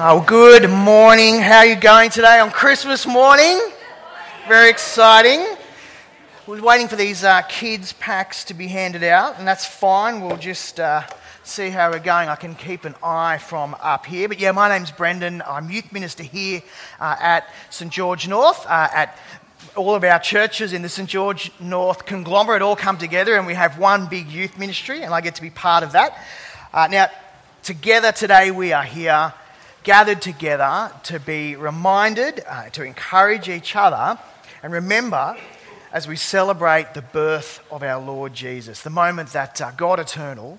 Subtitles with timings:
[0.00, 1.40] Oh, good morning.
[1.40, 3.60] How are you going today on Christmas morning?
[4.46, 5.44] Very exciting.
[6.46, 10.20] We're waiting for these uh, kids' packs to be handed out, and that's fine.
[10.20, 11.02] We'll just uh,
[11.42, 12.28] see how we're going.
[12.28, 14.28] I can keep an eye from up here.
[14.28, 15.42] But yeah, my name's Brendan.
[15.44, 16.62] I'm youth minister here
[17.00, 19.18] uh, at St George North, uh, at
[19.74, 23.54] all of our churches in the St George North conglomerate all come together, and we
[23.54, 26.16] have one big youth ministry, and I get to be part of that.
[26.72, 27.08] Uh, now,
[27.64, 29.34] together today, we are here
[29.88, 34.20] gathered together to be reminded, uh, to encourage each other,
[34.62, 35.34] and remember
[35.94, 40.58] as we celebrate the birth of our Lord Jesus, the moment that uh, God eternal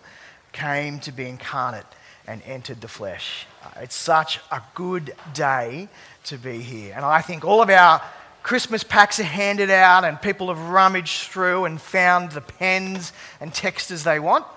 [0.51, 1.85] came to be incarnate
[2.25, 3.45] and entered the flesh.
[3.63, 5.89] Uh, it's such a good day
[6.23, 6.95] to be here.
[6.95, 8.01] And I think all of our
[8.41, 13.51] Christmas packs are handed out, and people have rummaged through and found the pens and
[13.51, 14.47] texters they want.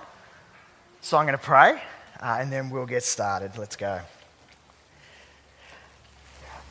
[1.03, 1.79] So I'm going to pray,
[2.21, 3.59] uh, and then we'll get started.
[3.59, 4.01] Let's go.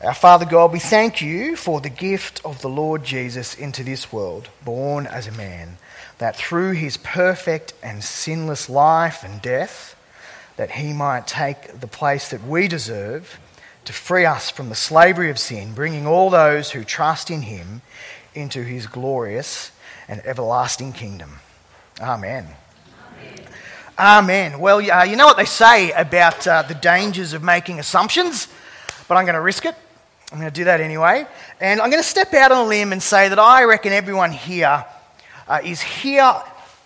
[0.02, 4.12] Our Father God, we thank you for the gift of the Lord Jesus into this
[4.12, 5.76] world, born as a man,
[6.18, 9.94] that through his perfect and sinless life and death,
[10.56, 13.38] that he might take the place that we deserve
[13.84, 17.80] to free us from the slavery of sin, bringing all those who trust in him
[18.34, 19.70] into his glorious
[20.08, 21.38] and everlasting kingdom.
[22.00, 22.48] Amen.
[23.20, 23.46] Amen.
[23.96, 24.58] Amen.
[24.58, 28.48] Well, uh, you know what they say about uh, the dangers of making assumptions,
[29.06, 29.76] but I'm going to risk it.
[30.32, 31.26] I'm going to do that anyway.
[31.60, 34.32] And I'm going to step out on a limb and say that I reckon everyone
[34.32, 34.82] here
[35.46, 36.34] uh, is here,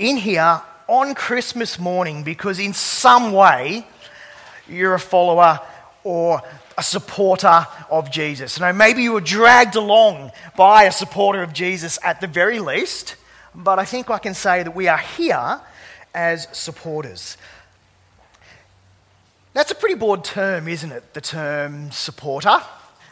[0.01, 3.87] in here, on Christmas morning because in some way
[4.69, 5.61] you're a follower
[6.03, 6.43] or
[6.77, 8.59] a supporter of Jesus.
[8.59, 13.15] Now, maybe you were dragged along by a supporter of Jesus at the very least,
[13.55, 15.61] but I think I can say that we are here
[16.13, 17.37] as supporters.
[19.55, 21.15] That's a pretty broad term, isn't it?
[21.15, 22.61] The term supporter.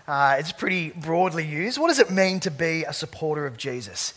[0.07, 1.79] Uh, it's pretty broadly used.
[1.79, 4.13] What does it mean to be a supporter of Jesus?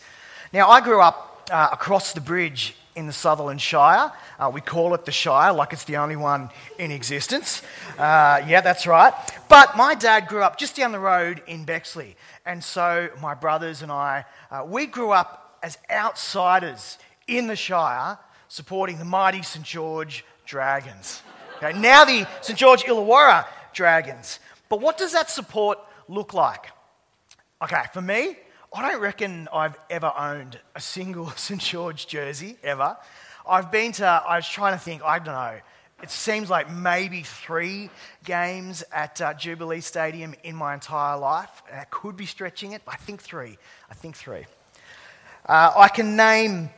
[0.52, 4.12] Now, I grew up uh, across the bridge in the Sutherland Shire.
[4.38, 7.62] Uh, we call it the Shire, like it's the only one in existence.
[7.96, 9.14] Uh, yeah, that's right.
[9.48, 12.16] But my dad grew up just down the road in Bexley.
[12.44, 18.18] And so my brothers and I, uh, we grew up as outsiders in the Shire
[18.48, 21.22] supporting the mighty St George Dragons.
[21.58, 24.40] Okay, now the St George Illawarra Dragons.
[24.68, 26.66] But what does that support look like?
[27.62, 28.36] Okay, for me,
[28.72, 31.60] I don't reckon I've ever owned a single St.
[31.60, 32.96] George jersey, ever.
[33.48, 35.58] I've been to, I was trying to think, I don't know,
[36.02, 37.90] it seems like maybe three
[38.24, 41.62] games at uh, Jubilee Stadium in my entire life.
[41.70, 43.58] And I could be stretching it, but I think three.
[43.90, 44.44] I think three.
[45.46, 46.70] Uh, I can name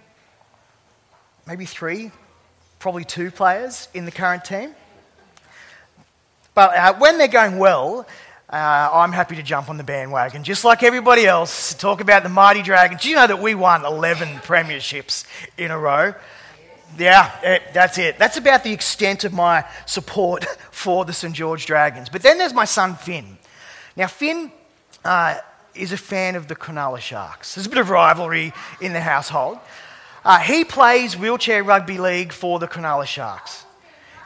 [1.47, 2.13] maybe three,
[2.79, 4.75] probably two players in the current team.
[6.55, 8.07] But uh, when they're going well,
[8.53, 12.29] uh, I'm happy to jump on the bandwagon, just like everybody else, talk about the
[12.29, 13.03] mighty Dragons.
[13.03, 15.25] Do you know that we won 11 premierships
[15.57, 16.15] in a row?
[16.99, 18.19] Yeah, it, that's it.
[18.19, 21.33] That's about the extent of my support for the St.
[21.33, 22.09] George Dragons.
[22.09, 23.39] But then there's my son, Finn.
[23.97, 24.51] Now, Finn
[25.05, 25.37] uh,
[25.75, 27.55] is a fan of the Cronulla Sharks.
[27.55, 29.59] There's a bit of rivalry in the household.
[30.25, 33.65] Uh, he plays wheelchair rugby league for the Cronulla Sharks.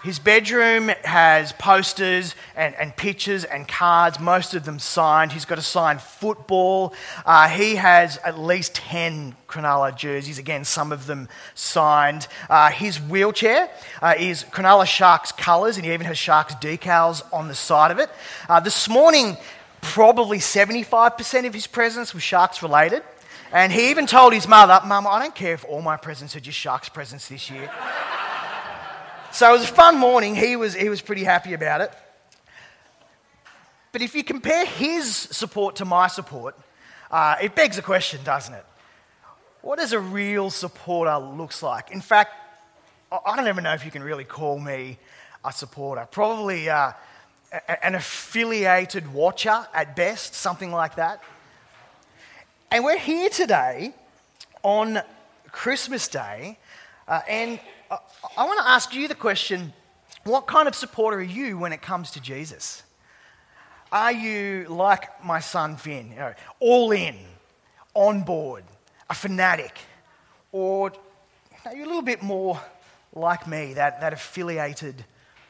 [0.05, 5.33] His bedroom has posters and, and pictures and cards, most of them signed.
[5.33, 6.93] He's got a signed football.
[7.25, 12.29] Uh, he has at least 10 Cronulla jerseys, again, some of them signed.
[12.51, 13.71] Uh, his wheelchair
[14.03, 17.99] uh, is Cronulla Sharks colours, and he even has Sharks decals on the side of
[17.99, 18.11] it.
[18.47, 19.39] Uh, this morning,
[19.81, 23.03] probably 75% of his presents was Sharks related.
[23.53, 26.41] And he even told his mother, Mum, I don't care if all my presents are
[26.41, 27.71] just Sharks presents this year.
[29.35, 30.37] So it was a fun morning.
[30.37, 31.93] He was, he was pretty happy about it.
[33.91, 36.57] But if you compare his support to my support,
[37.11, 38.65] uh, it begs a question, doesn't it?
[39.61, 41.91] What does a real supporter looks like?
[41.91, 42.33] In fact,
[43.11, 44.99] I don't even know if you can really call me
[45.45, 46.07] a supporter.
[46.13, 46.93] Probably uh,
[47.83, 51.21] an affiliated watcher at best, something like that.
[52.71, 53.95] And we're here today
[54.63, 55.03] on
[55.51, 56.57] Christmas Day,
[57.09, 57.59] uh, and
[57.91, 59.73] I want to ask you the question
[60.25, 62.83] what kind of supporter are you when it comes to Jesus?
[63.93, 67.15] Are you like my son Finn, you know, all in,
[67.93, 68.65] on board,
[69.09, 69.79] a fanatic?
[70.51, 70.93] Or
[71.65, 72.61] are you a little bit more
[73.13, 75.05] like me, that, that affiliated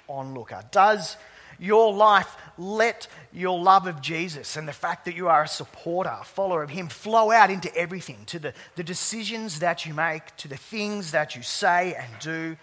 [0.08, 0.62] onlooker?
[0.70, 1.16] Does
[1.58, 6.16] your life let your love of Jesus and the fact that you are a supporter,
[6.20, 10.36] a follower of Him, flow out into everything, to the, the decisions that you make,
[10.36, 12.56] to the things that you say and do?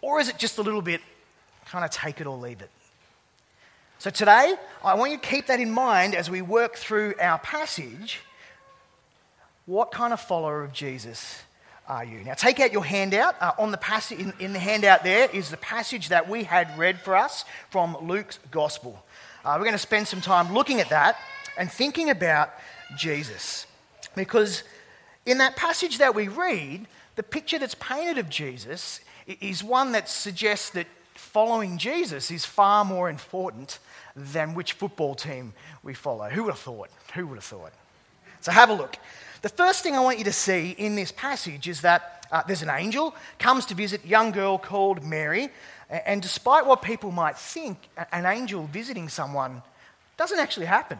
[0.00, 1.00] Or is it just a little bit
[1.66, 2.70] kind of take it or leave it?
[4.00, 4.54] So today,
[4.84, 8.20] I want you to keep that in mind as we work through our passage.
[9.66, 11.42] What kind of follower of Jesus
[11.88, 12.20] are you?
[12.20, 13.34] Now, take out your handout.
[13.40, 16.78] Uh, on the passage, in, in, the handout there is the passage that we had
[16.78, 19.04] read for us from Luke's Gospel.
[19.44, 21.18] Uh, we're going to spend some time looking at that
[21.56, 22.50] and thinking about
[22.96, 23.66] Jesus.
[24.14, 24.62] Because
[25.26, 26.86] in that passage that we read,
[27.16, 32.84] the picture that's painted of Jesus is one that suggests that following Jesus is far
[32.84, 33.78] more important
[34.16, 35.52] than which football team
[35.82, 36.28] we follow.
[36.28, 36.90] Who would have thought?
[37.14, 37.72] Who would have thought?
[38.40, 38.96] So have a look.
[39.42, 42.62] The first thing I want you to see in this passage is that uh, there's
[42.62, 45.50] an angel comes to visit a young girl called Mary,
[45.90, 47.78] and despite what people might think,
[48.12, 49.62] an angel visiting someone
[50.16, 50.98] doesn't actually happen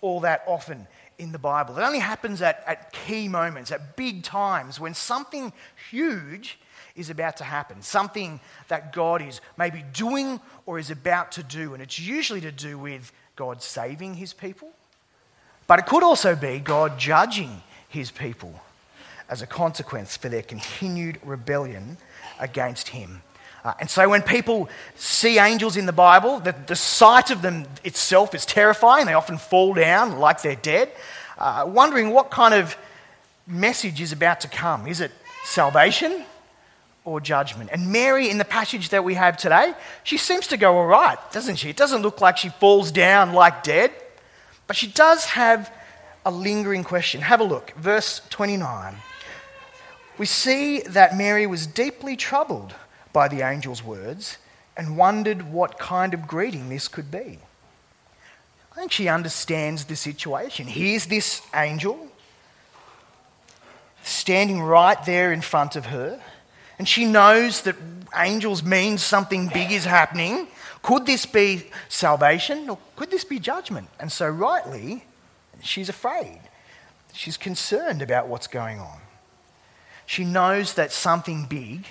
[0.00, 0.86] all that often
[1.18, 1.78] in the Bible.
[1.78, 5.52] It only happens at, at key moments, at big times, when something
[5.90, 6.58] huge
[6.94, 11.74] is about to happen, something that God is maybe doing or is about to do.
[11.74, 14.70] And it's usually to do with God saving his people,
[15.66, 18.60] but it could also be God judging his people
[19.28, 21.96] as a consequence for their continued rebellion
[22.38, 23.22] against him.
[23.64, 27.66] Uh, and so when people see angels in the Bible, the, the, sight of them
[27.82, 29.06] itself is terrifying.
[29.06, 30.92] They often fall down like they're dead,
[31.38, 32.76] uh, wondering what kind of
[33.46, 34.86] message is about to come.
[34.86, 35.10] Is it
[35.44, 36.24] salvation?
[37.06, 37.70] or judgment.
[37.72, 39.72] And Mary, in the passage that we have today,
[40.02, 41.70] she seems to go all right, doesn't she?
[41.70, 43.92] It doesn't look like she falls down like dead,
[44.66, 45.72] but she does have
[46.24, 47.20] a lingering question.
[47.22, 48.96] Have a look, verse 29.
[50.18, 52.74] We see that Mary was deeply troubled
[53.16, 54.36] by the angel's words
[54.76, 57.38] and wondered what kind of greeting this could be.
[58.70, 60.66] I think she understands the situation.
[60.66, 62.08] Here's this angel
[64.02, 66.20] standing right there in front of her
[66.78, 67.76] and she knows that
[68.14, 70.46] angels mean something big is happening.
[70.82, 73.88] Could this be salvation or could this be judgment?
[73.98, 75.06] And so, rightly,
[75.62, 76.38] she's afraid.
[77.14, 78.98] She's concerned about what's going on.
[80.04, 81.86] She knows that something big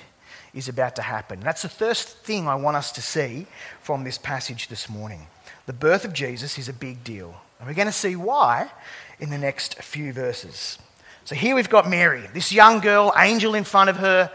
[0.55, 1.41] is about to happen.
[1.41, 3.45] That's the first thing I want us to see
[3.81, 5.27] from this passage this morning.
[5.65, 7.35] The birth of Jesus is a big deal.
[7.59, 8.71] And we're going to see why
[9.19, 10.79] in the next few verses.
[11.25, 14.31] So here we've got Mary, this young girl, angel in front of her,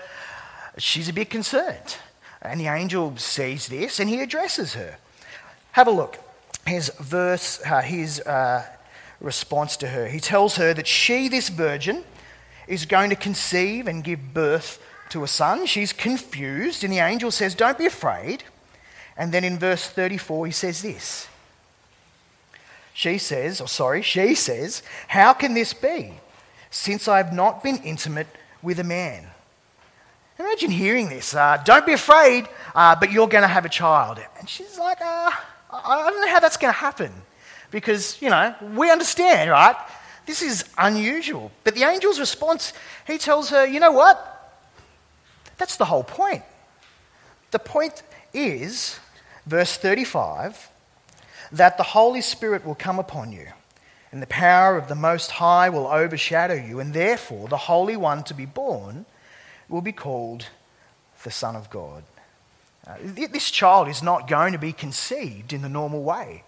[0.76, 1.96] she's a bit concerned.
[2.42, 4.98] And the angel sees this and he addresses her.
[5.72, 6.18] Have a look.
[6.66, 8.66] His verse, uh, his uh,
[9.20, 10.08] response to her.
[10.08, 12.04] He tells her that she, this virgin,
[12.66, 15.66] is going to conceive and give birth to a son.
[15.66, 18.44] She's confused, and the angel says, Don't be afraid.
[19.16, 21.28] And then in verse 34, he says this.
[22.94, 26.14] She says, or sorry, she says, How can this be,
[26.70, 28.28] since I have not been intimate
[28.62, 29.26] with a man?
[30.38, 31.34] Imagine hearing this.
[31.34, 34.18] Uh, don't be afraid, uh, but you're going to have a child.
[34.38, 35.30] And she's like, uh,
[35.70, 37.12] I don't know how that's going to happen.
[37.70, 39.76] Because, you know, we understand, right?
[40.24, 41.52] This is unusual.
[41.62, 42.72] But the angel's response,
[43.06, 44.39] he tells her, you know what?
[45.60, 46.42] That's the whole point.
[47.50, 48.02] The point
[48.32, 48.98] is,
[49.44, 50.70] verse 35,
[51.52, 53.46] that the Holy Spirit will come upon you,
[54.10, 58.24] and the power of the Most High will overshadow you, and therefore the Holy One
[58.24, 59.04] to be born
[59.68, 60.46] will be called
[61.24, 62.04] the Son of God.
[62.86, 66.42] Uh, this child is not going to be conceived in the normal way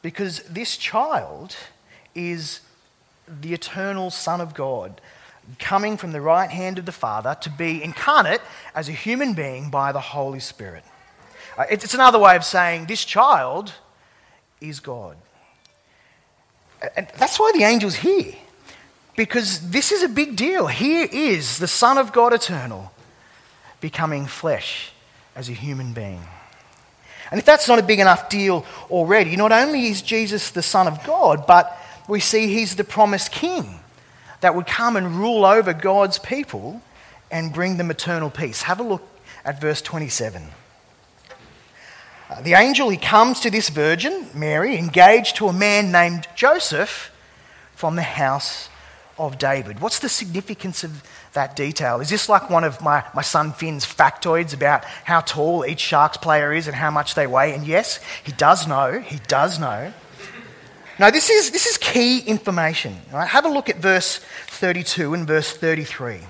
[0.00, 1.54] because this child
[2.14, 2.62] is
[3.28, 5.02] the eternal Son of God
[5.58, 8.40] coming from the right hand of the Father to be incarnate
[8.74, 10.84] as a human being by the Holy Spirit.
[11.56, 13.72] Uh, it's another way of saying this child
[14.60, 15.16] is God.
[16.96, 18.34] And that's why the angel's here
[19.16, 20.66] because this is a big deal.
[20.66, 22.92] Here is the Son of God eternal
[23.80, 24.92] becoming flesh
[25.36, 26.20] as a human being.
[27.30, 30.86] And if that's not a big enough deal already, not only is Jesus the Son
[30.86, 31.76] of God, but
[32.08, 33.80] we see he's the promised king
[34.44, 36.82] that would come and rule over God's people
[37.30, 38.60] and bring them eternal peace.
[38.60, 39.00] Have a look
[39.42, 40.42] at verse 27.
[42.28, 47.10] Uh, the angel, he comes to this virgin, Mary, engaged to a man named Joseph
[47.74, 48.68] from the house
[49.18, 49.80] of David.
[49.80, 52.00] What's the significance of that detail?
[52.00, 56.18] Is this like one of my, my son Finn's factoids about how tall each Sharks
[56.18, 57.54] player is and how much they weigh?
[57.54, 59.00] And yes, he does know.
[59.00, 59.94] He does know.
[60.98, 62.96] No, this is, this is key information.
[63.12, 63.26] Right?
[63.26, 66.20] Have a look at verse 32 and verse 33.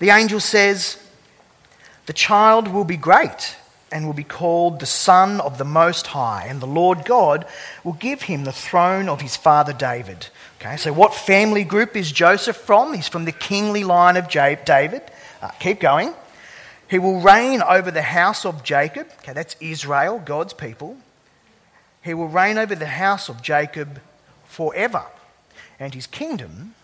[0.00, 0.98] The angel says,
[2.06, 3.56] The child will be great
[3.92, 7.46] and will be called the Son of the Most High, and the Lord God
[7.84, 10.28] will give him the throne of his father David.
[10.60, 12.94] Okay, so what family group is Joseph from?
[12.94, 15.02] He's from the kingly line of David.
[15.40, 16.14] Uh, keep going.
[16.88, 19.08] He will reign over the house of Jacob.
[19.18, 20.96] Okay, that's Israel, God's people.
[22.02, 24.00] He will reign over the house of Jacob
[24.44, 25.04] forever,
[25.78, 26.74] and his kingdom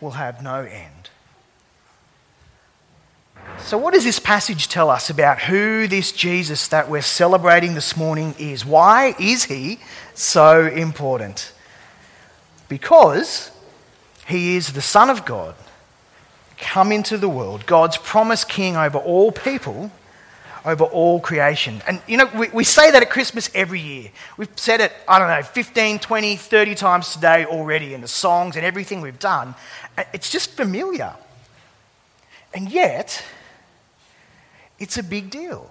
[0.00, 1.10] will have no end.
[3.58, 7.96] So, what does this passage tell us about who this Jesus that we're celebrating this
[7.96, 8.64] morning is?
[8.64, 9.78] Why is he
[10.14, 11.52] so important?
[12.68, 13.50] Because
[14.26, 15.54] he is the Son of God,
[16.58, 19.90] come into the world, God's promised King over all people,
[20.64, 21.82] over all creation.
[21.86, 24.10] And you know, we, we say that at Christmas every year.
[24.36, 28.56] We've said it, I don't know, 15, 20, 30 times today already in the songs
[28.56, 29.54] and everything we've done.
[30.12, 31.14] It's just familiar.
[32.54, 33.22] And yet,
[34.78, 35.70] it's a big deal.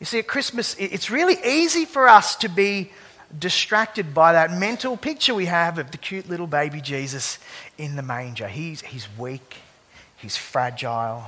[0.00, 2.90] You see, at Christmas, it's really easy for us to be
[3.38, 7.38] distracted by that mental picture we have of the cute little baby Jesus
[7.78, 8.48] in the manger.
[8.48, 9.56] He's, he's weak,
[10.16, 11.24] he's fragile,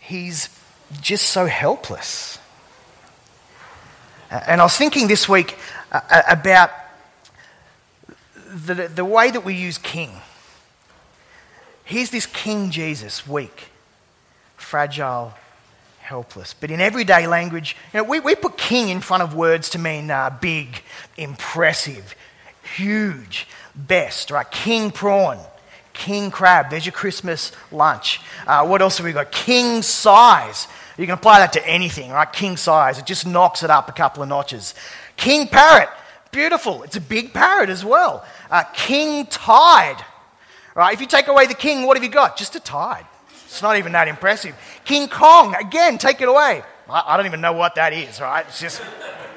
[0.00, 0.48] he's
[1.00, 2.38] just so helpless.
[4.30, 5.56] And I was thinking this week
[5.92, 6.70] uh, about
[8.52, 10.10] the, the way that we use king.
[11.84, 13.68] Here's this King Jesus, weak,
[14.56, 15.34] fragile,
[15.98, 16.54] helpless.
[16.54, 19.78] But in everyday language, you know, we, we put king in front of words to
[19.78, 20.82] mean uh, big,
[21.16, 22.14] impressive,
[22.76, 24.48] huge, best, right?
[24.48, 25.38] King prawn,
[25.92, 26.70] king crab.
[26.70, 28.20] There's your Christmas lunch.
[28.46, 29.30] Uh, what else have we got?
[29.32, 30.68] King size.
[30.96, 32.30] You can apply that to anything, right?
[32.30, 32.98] King size.
[32.98, 34.74] It just knocks it up a couple of notches.
[35.16, 35.88] King parrot.
[36.32, 36.82] Beautiful.
[36.82, 38.24] It's a big parrot as well.
[38.50, 40.04] Uh, king tide.
[40.74, 40.94] Right?
[40.94, 42.36] If you take away the king, what have you got?
[42.36, 43.04] Just a tide.
[43.44, 44.54] It's not even that impressive.
[44.84, 46.62] King Kong, again, take it away.
[46.88, 48.46] I, I don't even know what that is, right?
[48.46, 48.80] It's just,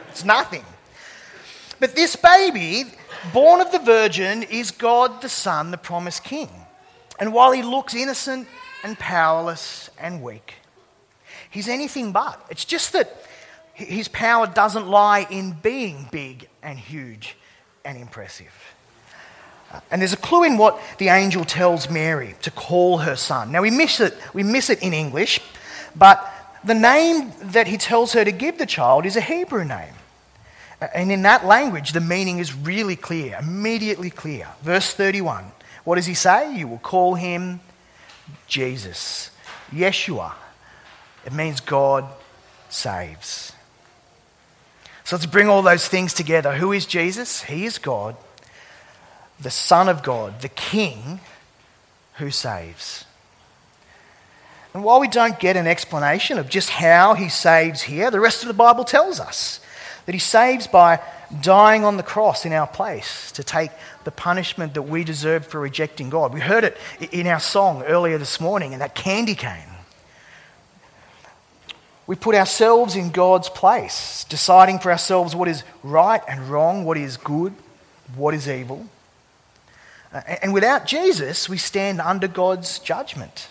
[0.09, 0.63] it's nothing.
[1.79, 2.85] But this baby,
[3.31, 6.49] born of the Virgin, is God the Son, the promised King.
[7.19, 8.47] And while he looks innocent
[8.83, 10.55] and powerless and weak,
[11.49, 12.43] he's anything but.
[12.49, 13.25] It's just that
[13.73, 17.35] his power doesn't lie in being big and huge
[17.85, 18.53] and impressive.
[19.89, 23.51] And there's a clue in what the angel tells Mary to call her son.
[23.51, 25.39] Now we miss it, we miss it in English,
[25.95, 26.29] but
[26.63, 29.93] the name that he tells her to give the child is a Hebrew name.
[30.93, 34.47] And in that language, the meaning is really clear, immediately clear.
[34.61, 35.45] Verse 31.
[35.83, 36.55] What does he say?
[36.55, 37.59] You will call him
[38.47, 39.29] Jesus.
[39.71, 40.33] Yeshua.
[41.25, 42.05] It means God
[42.69, 43.53] saves.
[45.03, 46.55] So let's bring all those things together.
[46.55, 47.43] Who is Jesus?
[47.43, 48.15] He is God
[49.43, 51.19] the Son of God, the King
[52.15, 53.05] who saves.
[54.73, 58.41] And while we don't get an explanation of just how he saves here, the rest
[58.41, 59.59] of the Bible tells us
[60.05, 60.99] that he saves by
[61.41, 63.71] dying on the cross in our place to take
[64.03, 66.33] the punishment that we deserve for rejecting God.
[66.33, 66.77] We heard it
[67.11, 69.69] in our song earlier this morning and that candy cane.
[72.05, 76.97] We put ourselves in God's place, deciding for ourselves what is right and wrong, what
[76.97, 77.53] is good,
[78.15, 78.85] what is evil.
[80.11, 83.47] And without Jesus, we stand under God's judgment.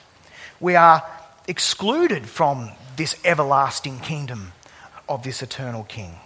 [0.61, 1.03] We are
[1.49, 4.53] excluded from this everlasting kingdom
[5.09, 6.21] of this eternal King.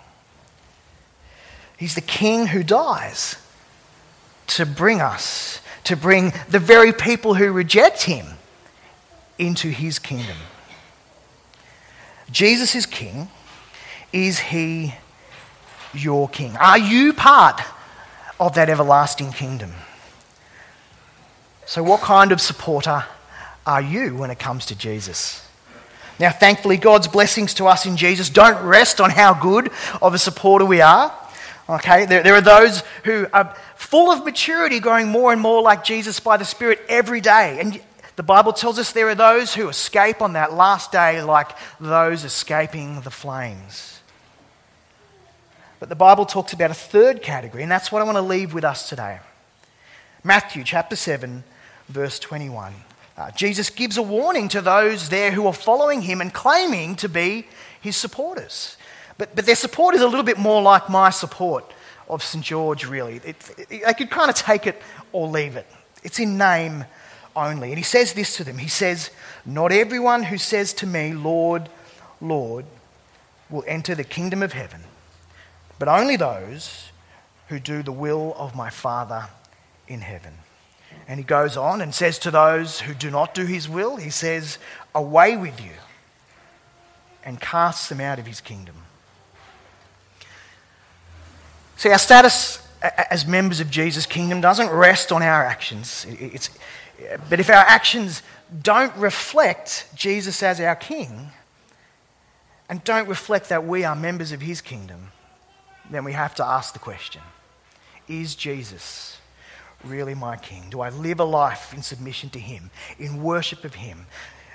[1.76, 3.36] He's the King who dies
[4.48, 8.26] to bring us, to bring the very people who reject him
[9.38, 10.36] into his kingdom.
[12.30, 13.28] Jesus is King.
[14.12, 14.94] Is he
[15.92, 16.56] your King?
[16.56, 17.60] Are you part
[18.40, 19.72] of that everlasting kingdom?
[21.66, 23.04] So, what kind of supporter
[23.66, 25.46] are you when it comes to Jesus?
[26.18, 30.18] Now, thankfully, God's blessings to us in Jesus don't rest on how good of a
[30.18, 31.12] supporter we are.
[31.68, 35.82] Okay, there, there are those who are full of maturity, growing more and more like
[35.82, 37.58] Jesus by the Spirit every day.
[37.58, 37.80] And
[38.14, 42.24] the Bible tells us there are those who escape on that last day like those
[42.24, 44.00] escaping the flames.
[45.80, 48.54] But the Bible talks about a third category, and that's what I want to leave
[48.54, 49.18] with us today.
[50.22, 51.42] Matthew chapter 7,
[51.88, 52.74] verse 21.
[53.16, 57.08] Uh, Jesus gives a warning to those there who are following him and claiming to
[57.08, 57.46] be
[57.80, 58.75] his supporters.
[59.18, 61.72] But, but their support is a little bit more like my support
[62.08, 62.44] of St.
[62.44, 63.20] George, really.
[63.24, 64.80] It, it, I could kind of take it
[65.12, 65.66] or leave it.
[66.02, 66.84] It's in name
[67.34, 67.68] only.
[67.68, 69.10] And he says this to them He says,
[69.44, 71.68] Not everyone who says to me, Lord,
[72.20, 72.64] Lord,
[73.50, 74.80] will enter the kingdom of heaven,
[75.78, 76.90] but only those
[77.48, 79.28] who do the will of my Father
[79.86, 80.34] in heaven.
[81.06, 84.10] And he goes on and says to those who do not do his will, he
[84.10, 84.58] says,
[84.94, 85.72] Away with you,
[87.24, 88.76] and casts them out of his kingdom.
[91.76, 96.06] See, our status as members of Jesus' kingdom doesn't rest on our actions.
[96.08, 96.50] It's,
[97.28, 98.22] But if our actions
[98.62, 101.30] don't reflect Jesus as our King
[102.68, 105.12] and don't reflect that we are members of His kingdom,
[105.90, 107.22] then we have to ask the question
[108.08, 109.18] Is Jesus
[109.84, 110.64] really my King?
[110.70, 114.06] Do I live a life in submission to Him, in worship of Him?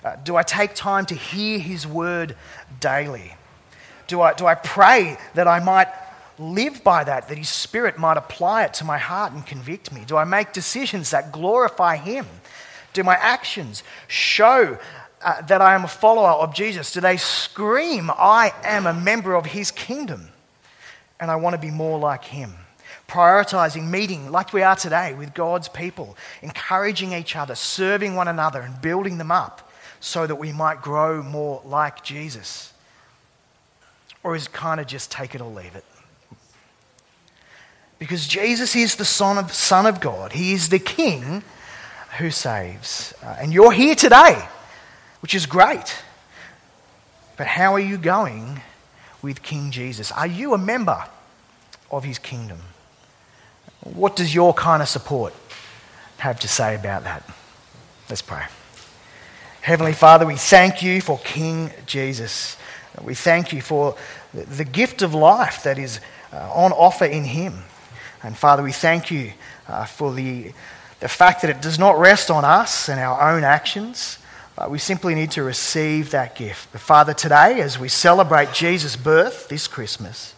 [0.03, 2.35] Uh, do I take time to hear His word
[2.79, 3.35] daily?
[4.07, 5.87] Do I, do I pray that I might
[6.39, 10.03] live by that, that His Spirit might apply it to my heart and convict me?
[10.05, 12.25] Do I make decisions that glorify Him?
[12.93, 14.77] Do my actions show
[15.21, 16.91] uh, that I am a follower of Jesus?
[16.91, 20.29] Do they scream, I am a member of His kingdom
[21.19, 22.53] and I want to be more like Him?
[23.07, 28.61] Prioritizing meeting like we are today with God's people, encouraging each other, serving one another,
[28.61, 29.69] and building them up
[29.99, 32.73] so that we might grow more like Jesus?
[34.23, 35.85] Or is it kind of just take it or leave it?
[38.01, 41.43] Because Jesus is the Son of, Son of God, He is the King
[42.17, 43.13] who saves.
[43.21, 44.43] Uh, and you're here today,
[45.21, 45.97] which is great.
[47.37, 48.61] But how are you going
[49.21, 50.11] with King Jesus?
[50.13, 51.05] Are you a member
[51.91, 52.57] of His kingdom?
[53.83, 55.31] What does your kind of support
[56.17, 57.23] have to say about that?
[58.09, 58.45] Let's pray.
[59.61, 62.57] Heavenly Father, we thank you for King Jesus.
[62.99, 63.95] We thank you for
[64.33, 65.99] the gift of life that is
[66.33, 67.61] uh, on offer in him.
[68.23, 69.33] And Father, we thank you
[69.67, 70.51] uh, for the,
[70.99, 74.19] the fact that it does not rest on us and our own actions.
[74.57, 76.71] Uh, we simply need to receive that gift.
[76.71, 80.35] But Father, today, as we celebrate Jesus' birth this Christmas,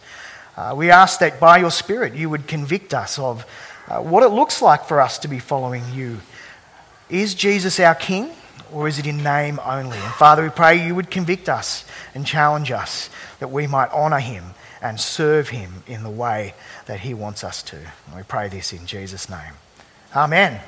[0.56, 3.44] uh, we ask that by your Spirit you would convict us of
[3.88, 6.20] uh, what it looks like for us to be following you.
[7.10, 8.30] Is Jesus our King?
[8.74, 9.96] or is it in name only?
[9.96, 14.18] And Father, we pray you would convict us and challenge us that we might honour
[14.18, 14.44] him
[14.84, 16.54] and serve him in the way
[16.86, 17.76] that he wants us to.
[17.76, 19.54] And we pray this in Jesus' name.
[20.14, 20.60] Amen.